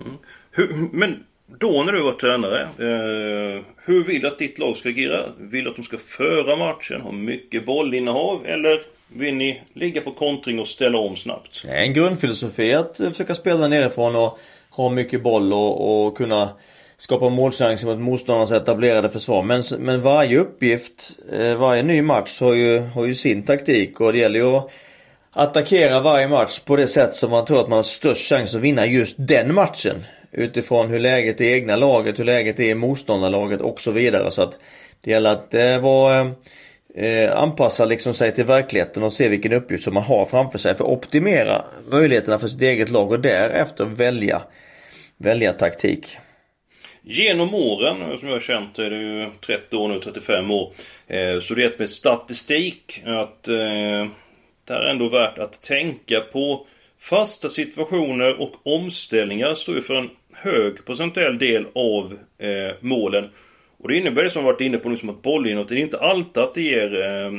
Mm. 0.00 0.16
Hur, 0.50 0.88
men 0.92 1.24
då 1.58 1.82
när 1.82 1.92
du 1.92 2.02
var 2.02 2.12
tränare, 2.12 2.62
eh, 2.62 3.64
hur 3.84 4.04
vill 4.04 4.20
du 4.20 4.26
att 4.26 4.38
ditt 4.38 4.58
lag 4.58 4.76
ska 4.76 4.88
agera? 4.88 5.20
Vill 5.38 5.64
du 5.64 5.70
att 5.70 5.76
de 5.76 5.82
ska 5.82 5.98
föra 5.98 6.56
matchen, 6.56 7.00
ha 7.00 7.12
mycket 7.12 7.66
bollinnehav 7.66 8.46
eller 8.46 8.82
vill 9.08 9.34
ni 9.34 9.62
ligga 9.72 10.00
på 10.00 10.10
kontring 10.10 10.60
och 10.60 10.68
ställa 10.68 10.98
om 10.98 11.16
snabbt? 11.16 11.64
Är 11.68 11.76
en 11.76 11.94
grundfilosofi 11.94 12.74
att 12.74 12.96
försöka 12.96 13.34
spela 13.34 13.68
nerifrån 13.68 14.16
och 14.16 14.38
ha 14.72 14.90
mycket 14.90 15.22
boll 15.22 15.52
och, 15.52 16.06
och 16.06 16.16
kunna 16.16 16.50
skapa 16.96 17.28
målchanser 17.28 17.86
mot 17.86 17.98
motståndarnas 17.98 18.52
etablerade 18.52 19.10
försvar. 19.10 19.42
Men, 19.42 19.62
men 19.78 20.02
varje 20.02 20.38
uppgift, 20.38 21.10
eh, 21.32 21.54
varje 21.54 21.82
ny 21.82 22.02
match 22.02 22.40
har 22.40 22.54
ju, 22.54 22.78
har 22.78 23.06
ju 23.06 23.14
sin 23.14 23.42
taktik 23.42 24.00
och 24.00 24.12
det 24.12 24.18
gäller 24.18 24.38
ju 24.38 24.56
att 24.56 24.70
attackera 25.32 26.00
varje 26.00 26.28
match 26.28 26.60
på 26.60 26.76
det 26.76 26.88
sätt 26.88 27.14
som 27.14 27.30
man 27.30 27.44
tror 27.44 27.60
att 27.60 27.68
man 27.68 27.76
har 27.76 27.82
störst 27.82 28.28
chans 28.28 28.54
att 28.54 28.60
vinna 28.60 28.86
just 28.86 29.14
den 29.18 29.54
matchen 29.54 30.04
utifrån 30.32 30.90
hur 30.90 30.98
läget 30.98 31.40
är 31.40 31.44
i 31.44 31.52
egna 31.52 31.76
laget, 31.76 32.18
hur 32.18 32.24
läget 32.24 32.60
är 32.60 32.64
i 32.64 32.74
motståndarlaget 32.74 33.60
och 33.60 33.80
så 33.80 33.90
vidare. 33.90 34.30
Så 34.30 34.42
att 34.42 34.58
det 35.00 35.10
gäller 35.10 35.32
att 35.32 35.54
eh, 35.54 35.78
vara, 35.78 36.20
eh, 36.94 37.36
anpassa 37.36 37.84
liksom 37.84 38.14
sig 38.14 38.34
till 38.34 38.44
verkligheten 38.44 39.02
och 39.02 39.12
se 39.12 39.28
vilken 39.28 39.52
uppgift 39.52 39.84
som 39.84 39.94
man 39.94 40.02
har 40.02 40.24
framför 40.24 40.58
sig 40.58 40.74
för 40.74 40.84
att 40.84 40.90
optimera 40.90 41.64
möjligheterna 41.90 42.38
för 42.38 42.48
sitt 42.48 42.62
eget 42.62 42.90
lag 42.90 43.12
och 43.12 43.20
därefter 43.20 43.84
välja, 43.84 44.42
välja 45.22 45.52
taktik. 45.52 46.16
Genom 47.02 47.54
åren, 47.54 48.18
som 48.18 48.28
jag 48.28 48.34
har 48.34 48.40
känt, 48.40 48.78
är 48.78 48.90
det 48.90 48.98
ju 48.98 49.30
30 49.46 49.76
år 49.76 49.88
nu, 49.88 50.00
35 50.00 50.50
år. 50.50 50.72
Eh, 51.06 51.38
så 51.40 51.54
det 51.54 51.64
är 51.64 51.78
med 51.78 51.90
statistik 51.90 53.02
att 53.06 53.48
eh, 53.48 54.06
det 54.64 54.74
här 54.74 54.80
är 54.80 54.90
ändå 54.90 55.08
värt 55.08 55.38
att 55.38 55.62
tänka 55.62 56.20
på 56.20 56.66
Fasta 56.98 57.48
situationer 57.48 58.40
och 58.40 58.66
omställningar 58.66 59.54
står 59.54 59.74
ju 59.74 59.82
för 59.82 59.94
en 59.94 60.10
hög 60.32 60.84
procentuell 60.84 61.38
del 61.38 61.66
av 61.74 62.18
eh, 62.38 62.74
målen. 62.80 63.30
Och 63.78 63.88
det 63.88 63.96
innebär 63.96 64.22
det 64.22 64.30
som 64.30 64.42
vi 64.42 64.46
varit 64.46 64.60
inne 64.60 64.78
på 64.78 64.88
nu 64.88 64.96
som 64.96 65.08
att 65.08 65.22
bollinåt, 65.22 65.68
det 65.68 65.74
är 65.74 65.78
inte 65.78 66.00
alltid 66.00 66.42
att 66.42 66.54
det 66.54 66.62
ger 66.62 67.02
eh, 67.02 67.32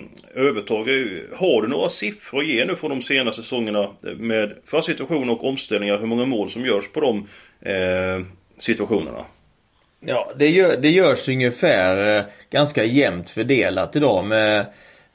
övertag. 0.43 0.87
Har 1.35 1.61
du 1.61 1.67
några 1.67 1.89
siffror 1.89 2.39
att 2.39 2.47
ge 2.47 2.65
nu 2.65 2.75
från 2.75 2.89
de 2.89 3.01
senaste 3.01 3.41
säsongerna 3.41 3.89
med 4.01 4.53
fasta 4.65 4.91
situationer 4.91 5.33
och 5.33 5.43
omställningar, 5.43 5.97
hur 5.97 6.07
många 6.07 6.25
mål 6.25 6.49
som 6.49 6.65
görs 6.65 6.91
på 6.91 6.99
de 6.99 7.27
eh, 7.65 8.25
situationerna? 8.57 9.25
Ja, 9.99 10.31
det, 10.35 10.49
gör, 10.49 10.77
det 10.77 10.89
görs 10.89 11.29
ungefär 11.29 12.17
eh, 12.17 12.23
ganska 12.49 12.83
jämnt 12.83 13.29
fördelat 13.29 13.95
idag 13.95 14.25
med 14.25 14.65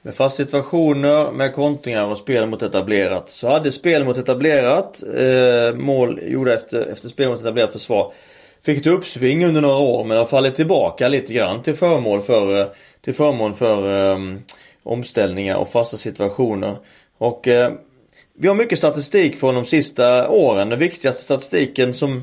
med 0.03 0.15
fast 0.15 0.37
situationer, 0.37 1.33
med 1.33 1.55
kontringar 1.55 2.05
och 2.07 2.19
spel 2.19 2.47
mot 2.47 2.63
etablerat. 2.63 3.31
Så 3.31 3.49
hade 3.49 3.73
spel 3.73 4.05
mot 4.05 4.19
etablerat, 4.19 5.03
eh, 5.03 5.75
mål 5.75 6.21
gjorda 6.23 6.55
efter, 6.55 6.87
efter 6.87 7.09
spel 7.09 7.29
mot 7.29 7.41
etablerat 7.41 7.73
försvar. 7.73 8.13
Fick 8.63 8.79
ett 8.79 8.87
uppsving 8.87 9.45
under 9.45 9.61
några 9.61 9.77
år 9.77 10.05
men 10.05 10.17
har 10.17 10.25
fallit 10.25 10.57
tillbaka 10.57 11.09
lite 11.09 11.33
grann 11.33 11.63
till 11.63 11.75
förmån 11.75 12.23
för, 12.23 12.61
eh, 12.61 12.67
till 13.05 13.15
förmån 13.15 13.55
för 13.55 14.13
eh, 14.13 14.19
omställningar 14.83 15.57
och 15.57 15.69
fasta 15.69 15.97
situationer. 15.97 16.77
Och 17.19 17.49
eh, 17.49 17.73
vi 18.41 18.49
har 18.49 18.55
mycket 18.55 18.79
statistik 18.79 19.37
från 19.37 19.55
de 19.55 19.65
sista 19.65 20.29
åren. 20.29 20.69
Den 20.69 20.79
viktigaste 20.79 21.23
statistiken 21.23 21.95
som 21.95 22.23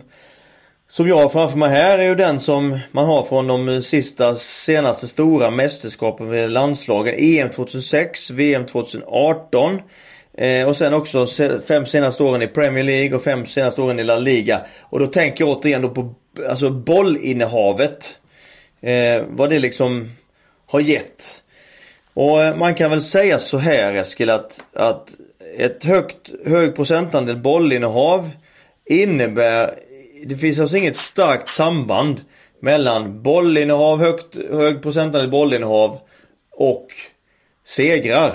som 0.87 1.07
jag 1.07 1.15
har 1.15 1.29
framför 1.29 1.57
mig 1.57 1.69
här 1.69 1.97
är 1.97 2.03
ju 2.03 2.15
den 2.15 2.39
som 2.39 2.79
man 2.91 3.05
har 3.05 3.23
från 3.23 3.47
de 3.47 3.81
sista 3.81 4.35
senaste 4.35 5.07
stora 5.07 5.51
mästerskapen 5.51 6.29
med 6.29 6.51
landslagen. 6.51 7.15
EM 7.17 7.49
2006, 7.49 8.31
VM 8.31 8.65
2018 8.65 9.81
eh, 10.33 10.67
och 10.67 10.77
sen 10.77 10.93
också 10.93 11.27
fem 11.67 11.85
senaste 11.85 12.23
åren 12.23 12.41
i 12.41 12.47
Premier 12.47 12.83
League 12.83 13.15
och 13.15 13.23
fem 13.23 13.45
senaste 13.45 13.81
åren 13.81 13.99
i 13.99 14.03
La 14.03 14.17
Liga. 14.17 14.61
Och 14.81 14.99
då 14.99 15.07
tänker 15.07 15.45
jag 15.45 15.57
återigen 15.57 15.81
då 15.81 15.89
på 15.89 16.13
alltså 16.49 16.69
bollinnehavet. 16.69 18.09
Eh, 18.81 19.23
vad 19.27 19.49
det 19.49 19.59
liksom 19.59 20.11
har 20.65 20.79
gett. 20.79 21.41
Och 22.13 22.43
eh, 22.43 22.55
man 22.55 22.75
kan 22.75 22.89
väl 22.89 23.01
säga 23.01 23.39
så 23.39 23.57
här 23.57 23.93
Eskil 23.93 24.29
att, 24.29 24.65
att 24.73 25.09
ett 25.57 25.83
högt, 25.83 26.29
hög 26.45 26.75
procentandel 26.75 27.37
bollinnehav 27.37 28.29
innebär 28.85 29.79
det 30.25 30.35
finns 30.35 30.59
alltså 30.59 30.77
inget 30.77 30.97
starkt 30.97 31.49
samband 31.49 32.21
mellan 32.59 33.23
bollinnehav, 33.23 33.99
högt, 33.99 34.35
hög 34.51 34.81
procentandel 34.81 35.29
bollinnehav 35.29 35.99
och 36.51 36.87
segrar. 37.65 38.33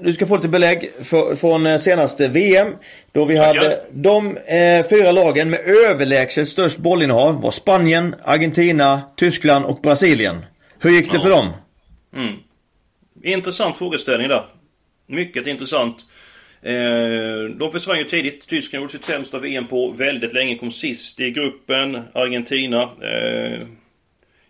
Du 0.00 0.12
ska 0.12 0.26
få 0.26 0.36
lite 0.36 0.48
belägg 0.48 0.90
för, 1.02 1.36
från 1.36 1.66
eh, 1.66 1.78
senaste 1.78 2.28
VM. 2.28 2.68
Då 3.12 3.24
vi 3.24 3.36
hade 3.36 3.82
de 3.90 4.36
eh, 4.36 4.86
fyra 4.86 5.12
lagen 5.12 5.50
med 5.50 5.60
överlägset 5.60 6.48
störst 6.48 6.78
bollinnehav 6.78 7.42
var 7.42 7.50
Spanien, 7.50 8.14
Argentina, 8.24 9.02
Tyskland 9.16 9.64
och 9.64 9.80
Brasilien. 9.80 10.44
Hur 10.78 10.90
gick 10.90 11.10
det 11.10 11.16
ja. 11.16 11.22
för 11.22 11.30
dem? 11.30 11.50
Mm. 12.16 12.34
Intressant 13.22 13.78
frågeställning 13.78 14.28
där. 14.28 14.46
Mycket 15.06 15.46
intressant. 15.46 15.96
Eh, 16.62 17.56
de 17.56 17.72
försvann 17.72 17.98
ju 17.98 18.04
tidigt. 18.04 18.46
Tyskland 18.46 18.82
gjorde 18.82 18.92
sitt 18.92 19.04
sämsta 19.04 19.38
VM 19.38 19.66
på 19.68 19.90
väldigt 19.90 20.32
länge. 20.32 20.58
Kom 20.58 20.70
sist 20.70 21.20
i 21.20 21.30
gruppen. 21.30 21.98
Argentina. 22.12 22.82
Eh, 22.82 23.60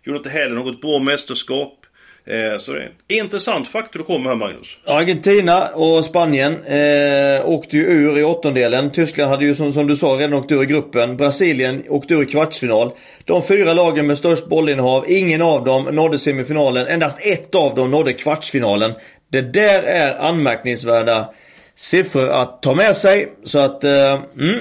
gjorde 0.03 0.17
inte 0.17 0.29
heller 0.29 0.55
något 0.55 0.81
bra 0.81 0.99
mästerskap. 0.99 1.79
Eh, 2.25 2.57
så 2.57 2.73
det 2.73 2.79
är 2.79 2.91
en 3.07 3.25
intressant 3.25 3.67
faktor 3.67 3.99
du 3.99 4.05
kommer 4.05 4.29
här 4.29 4.37
Magnus. 4.37 4.77
Argentina 4.85 5.67
och 5.67 6.05
Spanien 6.05 6.63
eh, 6.65 7.49
åkte 7.49 7.77
ju 7.77 7.83
ur 7.83 8.19
i 8.19 8.23
åttondelen. 8.23 8.91
Tyskland 8.91 9.31
hade 9.31 9.45
ju 9.45 9.55
som, 9.55 9.73
som 9.73 9.87
du 9.87 9.95
sa 9.95 10.07
redan 10.07 10.33
åkt 10.33 10.51
ur 10.51 10.63
i 10.63 10.65
gruppen. 10.65 11.17
Brasilien 11.17 11.83
åkte 11.89 12.13
ur 12.13 12.23
i 12.23 12.25
kvartsfinal. 12.25 12.91
De 13.25 13.43
fyra 13.43 13.73
lagen 13.73 14.07
med 14.07 14.17
störst 14.17 14.45
bollinnehav, 14.45 15.05
ingen 15.07 15.41
av 15.41 15.63
dem 15.63 15.83
nådde 15.83 16.19
semifinalen. 16.19 16.87
Endast 16.87 17.25
ett 17.25 17.55
av 17.55 17.75
dem 17.75 17.91
nådde 17.91 18.13
kvartsfinalen. 18.13 18.93
Det 19.31 19.41
där 19.41 19.83
är 19.83 20.17
anmärkningsvärda 20.19 21.33
siffror 21.75 22.29
att 22.29 22.61
ta 22.61 22.75
med 22.75 22.95
sig. 22.95 23.33
Så 23.43 23.59
att, 23.59 23.83
eh, 23.83 24.21
mm. 24.39 24.59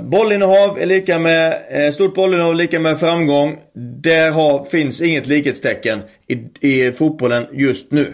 Bollinnehav 0.00 0.78
är 0.80 0.86
lika 0.86 1.18
med, 1.18 1.62
eh, 1.70 1.92
stort 1.92 2.14
bollinnehav 2.14 2.50
är 2.50 2.54
lika 2.54 2.80
med 2.80 3.00
framgång. 3.00 3.58
Där 3.74 4.30
har, 4.30 4.64
finns 4.64 5.00
inget 5.02 5.26
likhetstecken 5.26 6.02
i, 6.26 6.68
i 6.68 6.92
fotbollen 6.92 7.46
just 7.52 7.92
nu. 7.92 8.12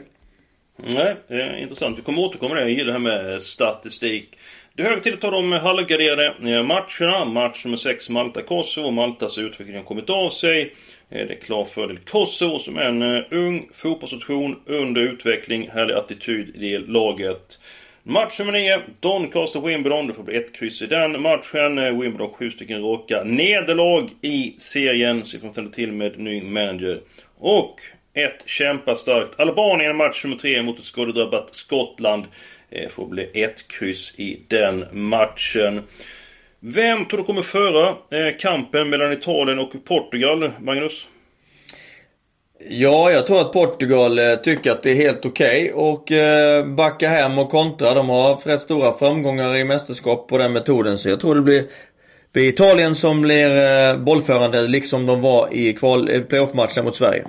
Nej, 0.77 1.17
det 1.29 1.35
är 1.35 1.57
intressant. 1.57 1.99
Vi 1.99 2.03
kommer 2.03 2.23
återkomma 2.23 2.55
till 2.55 2.65
det. 2.65 2.71
Jag 2.71 2.79
gillar 2.79 2.87
det 2.87 2.93
här 2.93 3.31
med 3.31 3.43
statistik. 3.43 4.39
Det 4.77 4.83
är 4.83 4.91
hög 4.91 5.03
tid 5.03 5.15
att 5.15 5.21
ta 5.21 5.31
de 5.31 5.53
halvgarderade 5.53 6.27
eh, 6.27 6.63
matcherna. 6.63 7.25
Match 7.25 7.65
nummer 7.65 7.77
6 7.77 8.11
Malta-Kosovo. 8.11 8.91
Maltas 8.91 9.39
utveckling 9.39 9.77
har 9.77 9.85
kommit 9.85 10.11
av 10.11 10.31
sig. 10.31 10.75
Eh, 11.11 11.27
det 11.27 11.35
är 11.35 11.41
klar 11.41 11.65
fördel 11.65 11.99
Kosovo 11.99 12.59
som 12.59 12.79
är 12.79 12.83
en 12.83 13.03
eh, 13.03 13.23
ung 13.31 13.69
fotbollsnation 13.73 14.57
under 14.67 15.01
utveckling. 15.01 15.71
Härlig 15.71 15.95
attityd 15.95 16.57
i 16.57 16.79
laget. 16.79 17.61
Match 18.07 18.39
nummer 18.39 18.53
9, 18.53 18.81
Doncaster-Wimbledon. 19.01 20.07
Det 20.07 20.15
får 20.15 20.23
bli 20.23 20.37
ett 20.37 20.53
kryss 20.53 20.83
i 20.83 20.87
den 20.87 21.23
matchen. 21.23 22.01
Wimbledon 22.01 22.33
sju 22.33 22.51
stycken 22.51 22.83
raka 22.83 23.25
nederlag 23.25 24.09
i 24.21 24.55
serien. 24.59 25.25
Så 25.25 25.37
vi 25.37 25.41
får 25.41 25.53
ställa 25.53 25.69
till 25.69 25.93
med 25.93 26.19
ny 26.19 26.43
manager. 26.43 27.01
Och 27.39 27.81
ett 28.15 28.43
kämpastarkt 28.47 29.41
Albanien 29.41 29.97
match 29.97 30.25
nummer 30.25 30.37
3 30.37 30.63
mot 30.63 30.79
ett 30.79 30.85
skadedrabbat 30.85 31.55
Skottland. 31.55 32.25
Det 32.71 32.93
får 32.93 33.07
bli 33.07 33.43
ett 33.43 33.69
kryss 33.69 34.21
i 34.21 34.41
den 34.49 34.85
matchen. 34.93 35.83
Vem 36.61 37.05
tror 37.05 37.19
du 37.19 37.25
kommer 37.25 37.43
föra 37.43 37.89
eh, 37.89 38.37
kampen 38.39 38.91
mellan 38.91 39.13
Italien 39.13 39.59
och 39.59 39.85
Portugal, 39.85 40.51
Magnus? 40.61 41.09
Ja, 42.59 43.11
jag 43.11 43.27
tror 43.27 43.41
att 43.41 43.53
Portugal 43.53 44.19
eh, 44.19 44.35
tycker 44.35 44.71
att 44.71 44.83
det 44.83 44.91
är 44.91 44.95
helt 44.95 45.27
okej 45.27 45.73
okay 45.73 45.73
och 45.73 46.13
eh, 46.13 46.67
backa 46.67 47.09
hem 47.09 47.39
och 47.39 47.51
kontra. 47.51 47.95
De 47.95 48.09
har 48.09 48.29
haft 48.29 48.47
rätt 48.47 48.61
stora 48.61 48.93
framgångar 48.93 49.57
i 49.57 49.65
mästerskap 49.65 50.29
på 50.29 50.39
den 50.39 50.53
metoden. 50.53 50.99
Så 50.99 51.09
jag 51.09 51.21
tror 51.21 51.35
det 51.35 51.41
blir, 51.41 51.65
blir 52.33 52.49
Italien 52.49 52.95
som 52.95 53.23
blir 53.23 53.51
eh, 53.91 53.97
bollförande 53.97 54.69
liksom 54.69 55.07
de 55.07 55.21
var 55.21 55.49
i 55.53 55.73
kval, 55.73 56.09
eh, 56.09 56.21
playoff-matchen 56.21 56.85
mot 56.85 56.97
Sverige. 56.97 57.25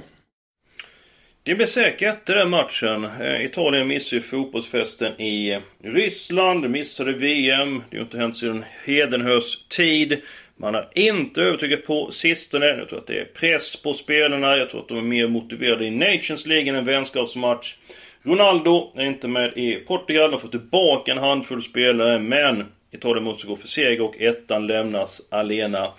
Det 1.44 1.56
blir 1.56 1.66
säkert 1.66 2.26
den 2.26 2.50
matchen. 2.50 3.04
Eh, 3.22 3.46
Italien 3.46 3.88
missade 3.88 4.16
ju 4.16 4.22
fotbollsfesten 4.22 5.22
i 5.22 5.62
Ryssland, 5.84 6.70
missade 6.70 7.14
VM. 7.14 7.84
Det 7.90 7.98
har 7.98 7.98
ju 7.98 8.02
inte 8.02 8.18
hänt 8.18 8.38
sedan 8.38 8.66
Hedenhös 8.86 9.68
tid. 9.68 10.22
Man 10.58 10.74
har 10.74 10.90
inte 10.96 11.42
övertygat 11.42 11.86
på 11.86 12.12
sistone. 12.12 12.66
Jag 12.66 12.90
tror 12.90 13.00
att 13.00 13.08
det 13.08 13.20
är 13.20 13.26
press 13.26 13.82
på 13.82 13.94
spelarna. 13.94 14.58
Jag 14.58 14.70
tror 14.70 14.82
att 14.82 14.88
de 14.88 14.98
är 14.98 15.02
mer 15.02 15.28
motiverade 15.28 15.86
i 15.86 15.92
Nations 15.92 16.46
League 16.46 16.70
än 16.70 16.76
en 16.76 16.86
vänskapsmatch. 16.86 17.76
Ronaldo 18.24 18.92
är 18.96 19.06
inte 19.06 19.28
med 19.28 19.58
i 19.58 19.76
Portugal. 19.76 20.32
De 20.32 20.40
får 20.40 20.48
tillbaka 20.48 21.12
en 21.12 21.18
handfull 21.18 21.62
spelare, 21.62 22.20
men 22.20 22.66
Italien 22.92 23.24
måste 23.24 23.48
gå 23.48 23.56
för 23.56 23.68
seger 23.68 24.02
och 24.02 24.22
ettan 24.22 24.68
lämnas 24.68 25.22
alena. 25.30 25.94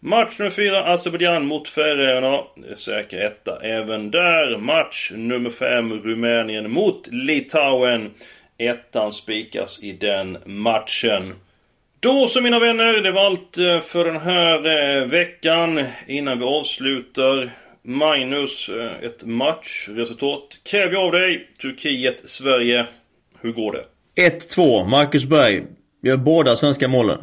Match 0.00 0.38
nummer 0.38 0.50
4, 0.50 0.84
Azerbajdzjan 0.84 1.46
mot 1.46 1.68
Färöarna. 1.68 2.44
Säker 2.76 3.18
etta 3.18 3.60
även 3.62 4.10
där. 4.10 4.58
Match 4.58 5.12
nummer 5.14 5.50
5, 5.50 5.92
Rumänien 6.02 6.70
mot 6.70 7.08
Litauen. 7.10 8.10
Ettan 8.58 9.12
spikas 9.12 9.82
i 9.82 9.92
den 9.92 10.38
matchen. 10.44 11.34
Då 12.02 12.26
så 12.26 12.40
mina 12.40 12.58
vänner, 12.58 12.92
det 12.92 13.12
var 13.12 13.26
allt 13.26 13.58
eh, 13.58 13.80
för 13.80 14.04
den 14.04 14.20
här 14.20 14.56
eh, 14.56 15.06
veckan. 15.06 15.84
Innan 16.06 16.38
vi 16.38 16.44
avslutar 16.44 17.50
Minus 17.82 18.68
eh, 18.68 19.04
ett 19.04 19.24
matchresultat. 19.24 20.42
Kräver 20.62 20.92
jag 20.92 21.02
av 21.02 21.12
dig. 21.12 21.48
Turkiet, 21.62 22.28
Sverige. 22.28 22.86
Hur 23.40 23.52
går 23.52 23.72
det? 23.72 23.84
1-2. 24.30 24.88
Marcus 24.88 25.24
Berg 25.24 25.62
gör 26.02 26.16
båda 26.16 26.56
svenska 26.56 26.88
målen. 26.88 27.18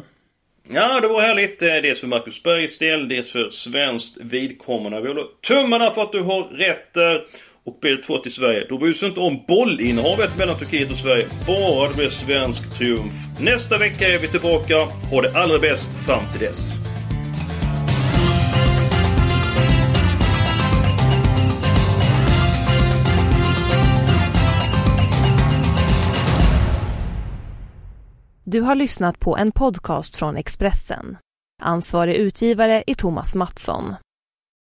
Ja, 0.68 1.00
det 1.00 1.08
var 1.08 1.20
härligt. 1.20 1.60
Dels 1.60 2.00
för 2.00 2.06
Marcus 2.06 2.42
Bergs 2.42 2.78
del, 2.78 3.08
dels 3.08 3.32
för 3.32 3.50
svenskt 3.50 4.16
vidkommande. 4.20 5.00
Vi 5.00 5.08
håller 5.08 5.26
tummarna 5.40 5.90
för 5.90 6.02
att 6.02 6.12
du 6.12 6.20
har 6.20 6.42
rätt 6.42 6.94
där. 6.94 7.26
Och 7.66 7.78
blir 7.80 7.90
det 7.96 8.02
2 8.02 8.18
till 8.18 8.32
Sverige, 8.32 8.66
då 8.68 8.78
bryr 8.78 8.92
sig 8.92 9.08
inte 9.08 9.20
om 9.20 9.44
bollinnehavet 9.48 10.38
mellan 10.38 10.56
Turkiet 10.56 10.90
och 10.90 10.96
Sverige. 10.96 11.26
Bara 11.46 11.88
det 11.88 11.94
blir 11.96 12.08
svensk 12.08 12.78
triumf. 12.78 13.12
Nästa 13.40 13.78
vecka 13.78 14.08
är 14.08 14.18
vi 14.18 14.28
tillbaka. 14.28 14.74
Ha 15.10 15.22
det 15.22 15.36
allra 15.36 15.58
bäst 15.58 16.06
fram 16.06 16.22
till 16.32 16.40
dess. 16.40 16.80
Du 28.44 28.60
har 28.60 28.74
lyssnat 28.74 29.20
på 29.20 29.36
en 29.36 29.52
podcast 29.52 30.16
från 30.16 30.36
Expressen. 30.36 31.16
Ansvarig 31.62 32.14
utgivare 32.14 32.84
är 32.86 32.94
Thomas 32.94 33.34
Mattsson. 33.34 33.94